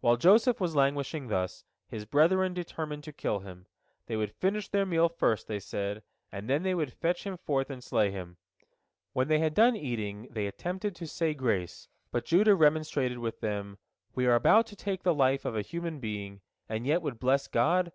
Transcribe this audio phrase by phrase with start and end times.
[0.00, 3.64] While Joseph was languishing thus, his brethren determined to kill him.
[4.04, 7.70] They would finish their meal first, they said, and then they would fetch him forth
[7.70, 8.36] and slay him.
[9.14, 13.78] When they had done eating, they attempted to say grace, but Judah remonstrated with them:
[14.14, 17.48] "We are about to take the life of a human being, and yet would bless
[17.48, 17.92] God?